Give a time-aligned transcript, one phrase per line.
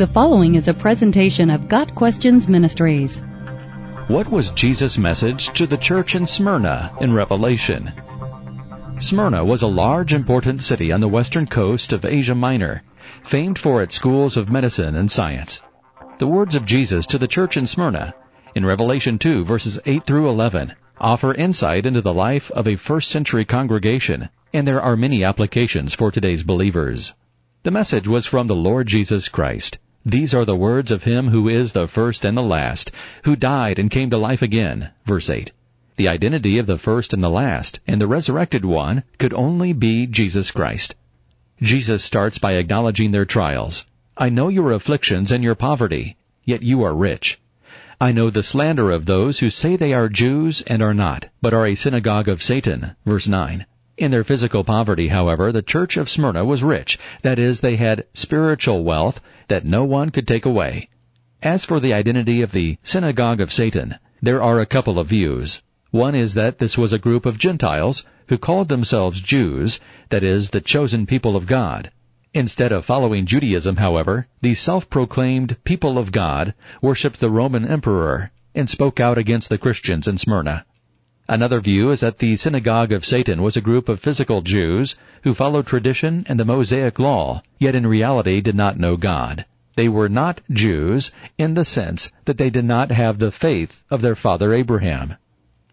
[0.00, 3.18] The following is a presentation of Got Questions Ministries.
[4.08, 7.92] What was Jesus' message to the church in Smyrna in Revelation?
[8.98, 12.82] Smyrna was a large, important city on the western coast of Asia Minor,
[13.24, 15.60] famed for its schools of medicine and science.
[16.16, 18.14] The words of Jesus to the church in Smyrna
[18.54, 23.10] in Revelation 2 verses 8 through 11 offer insight into the life of a first
[23.10, 27.14] century congregation, and there are many applications for today's believers.
[27.64, 29.76] The message was from the Lord Jesus Christ.
[30.06, 32.90] These are the words of him who is the first and the last,
[33.24, 34.90] who died and came to life again.
[35.04, 35.52] Verse 8.
[35.96, 40.06] The identity of the first and the last, and the resurrected one, could only be
[40.06, 40.94] Jesus Christ.
[41.60, 43.84] Jesus starts by acknowledging their trials.
[44.16, 47.38] I know your afflictions and your poverty, yet you are rich.
[48.00, 51.52] I know the slander of those who say they are Jews and are not, but
[51.52, 52.96] are a synagogue of Satan.
[53.04, 53.66] Verse 9.
[54.00, 56.98] In their physical poverty, however, the church of Smyrna was rich.
[57.20, 60.88] That is, they had spiritual wealth that no one could take away.
[61.42, 65.62] As for the identity of the synagogue of Satan, there are a couple of views.
[65.90, 70.48] One is that this was a group of Gentiles who called themselves Jews, that is,
[70.48, 71.90] the chosen people of God.
[72.32, 78.70] Instead of following Judaism, however, the self-proclaimed people of God worshipped the Roman emperor and
[78.70, 80.64] spoke out against the Christians in Smyrna.
[81.30, 85.32] Another view is that the synagogue of Satan was a group of physical Jews who
[85.32, 89.44] followed tradition and the Mosaic law, yet in reality did not know God.
[89.76, 94.02] They were not Jews in the sense that they did not have the faith of
[94.02, 95.14] their father Abraham.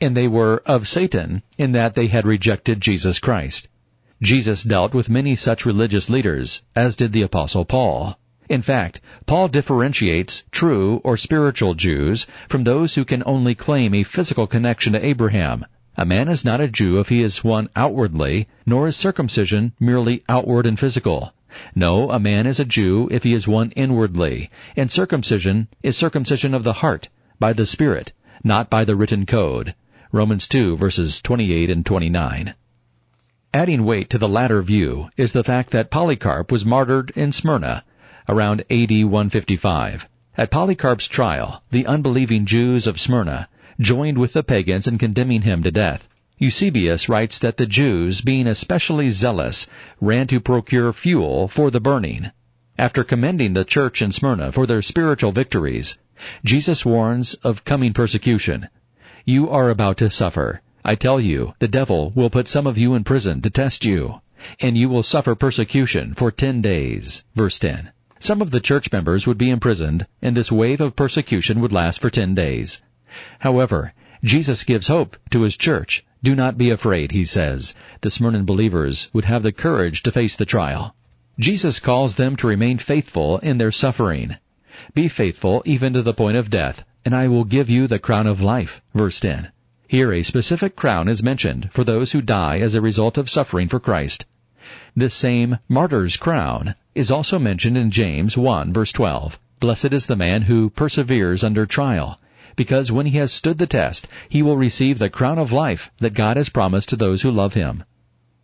[0.00, 3.66] And they were of Satan in that they had rejected Jesus Christ.
[4.22, 8.16] Jesus dealt with many such religious leaders, as did the apostle Paul.
[8.50, 14.02] In fact, Paul differentiates true or spiritual Jews from those who can only claim a
[14.02, 15.64] physical connection to Abraham.
[15.96, 20.24] A man is not a Jew if he is one outwardly, nor is circumcision merely
[20.28, 21.32] outward and physical.
[21.76, 26.52] No, a man is a Jew if he is one inwardly, and circumcision is circumcision
[26.52, 28.12] of the heart, by the Spirit,
[28.42, 29.76] not by the written code.
[30.10, 32.54] Romans 2 verses 28 and 29.
[33.54, 37.84] Adding weight to the latter view is the fact that Polycarp was martyred in Smyrna,
[38.30, 40.08] around AD 155.
[40.36, 43.48] At Polycarp's trial, the unbelieving Jews of Smyrna
[43.80, 46.06] joined with the pagans in condemning him to death.
[46.38, 49.66] Eusebius writes that the Jews, being especially zealous,
[50.00, 52.30] ran to procure fuel for the burning.
[52.78, 55.98] After commending the church in Smyrna for their spiritual victories,
[56.44, 58.68] Jesus warns of coming persecution.
[59.24, 60.62] You are about to suffer.
[60.84, 64.20] I tell you, the devil will put some of you in prison to test you,
[64.60, 67.24] and you will suffer persecution for ten days.
[67.34, 67.90] Verse 10.
[68.22, 72.02] Some of the church members would be imprisoned, and this wave of persecution would last
[72.02, 72.82] for ten days.
[73.38, 76.04] However, Jesus gives hope to his church.
[76.22, 77.74] Do not be afraid, he says.
[78.02, 80.94] The Smyrna believers would have the courage to face the trial.
[81.38, 84.36] Jesus calls them to remain faithful in their suffering.
[84.92, 88.26] Be faithful even to the point of death, and I will give you the crown
[88.26, 88.82] of life.
[88.94, 89.50] Verse 10.
[89.88, 93.68] Here a specific crown is mentioned for those who die as a result of suffering
[93.68, 94.26] for Christ.
[94.96, 99.38] This same martyr's crown is also mentioned in James 1 verse 12.
[99.60, 102.18] Blessed is the man who perseveres under trial,
[102.56, 106.14] because when he has stood the test, he will receive the crown of life that
[106.14, 107.84] God has promised to those who love him.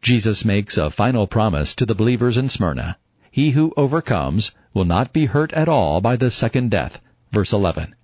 [0.00, 2.98] Jesus makes a final promise to the believers in Smyrna.
[3.30, 7.00] He who overcomes will not be hurt at all by the second death.
[7.30, 7.94] Verse 11.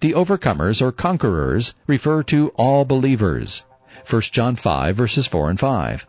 [0.00, 3.64] The overcomers or conquerors refer to all believers.
[4.08, 6.06] 1 John 5 verses 4 and 5.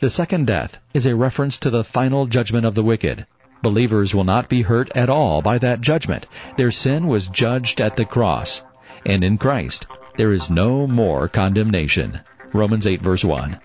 [0.00, 3.26] The second death is a reference to the final judgment of the wicked.
[3.62, 6.26] Believers will not be hurt at all by that judgment.
[6.56, 8.64] Their sin was judged at the cross.
[9.04, 9.86] And in Christ,
[10.16, 12.20] there is no more condemnation.
[12.52, 13.58] Romans 8 verse 1.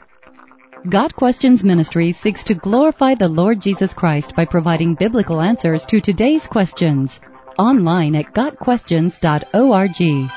[0.90, 6.02] Got Questions Ministry seeks to glorify the Lord Jesus Christ by providing biblical answers to
[6.02, 7.20] today's questions.
[7.60, 10.32] Online at GotQuestions.org.